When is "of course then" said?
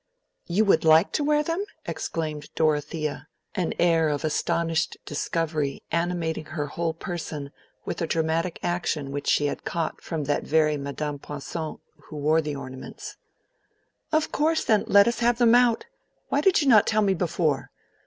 14.11-14.85